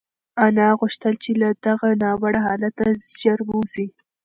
انا 0.45 0.67
غوښتل 0.79 1.13
چې 1.23 1.31
له 1.41 1.49
دغه 1.65 1.87
ناوړه 2.03 2.39
حالته 2.47 2.85
ژر 3.21 3.39
ووځي. 3.45 3.87